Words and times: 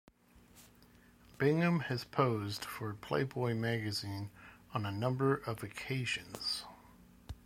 Bingham 1.37 1.81
has 1.81 2.05
posed 2.05 2.65
for 2.65 2.95
"Playboy 2.95 3.53
Magazine" 3.53 4.31
on 4.73 4.83
a 4.83 4.91
number 4.91 5.35
of 5.35 5.61
occasions. 5.61 6.65